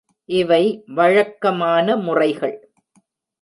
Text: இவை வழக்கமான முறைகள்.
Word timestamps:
இவை 0.29 0.83
வழக்கமான 0.87 1.95
முறைகள். 1.95 2.55